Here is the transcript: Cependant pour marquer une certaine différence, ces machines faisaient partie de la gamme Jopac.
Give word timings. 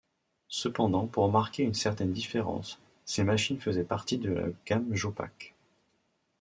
Cependant 0.49 1.05
pour 1.05 1.29
marquer 1.31 1.61
une 1.61 1.75
certaine 1.75 2.11
différence, 2.11 2.79
ces 3.05 3.23
machines 3.23 3.61
faisaient 3.61 3.83
partie 3.83 4.17
de 4.17 4.31
la 4.31 4.47
gamme 4.65 4.95
Jopac. 4.95 5.53